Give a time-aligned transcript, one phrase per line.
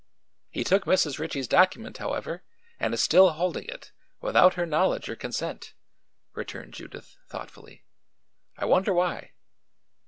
[0.49, 1.19] "He took Mrs.
[1.19, 2.41] Ritchie's document, however,
[2.79, 5.75] and is still holding it, without her knowledge or consent,"
[6.33, 7.83] returned Judith thoughtfully.
[8.57, 9.33] "I wonder why?"